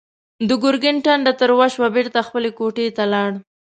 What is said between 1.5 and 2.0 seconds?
شوه،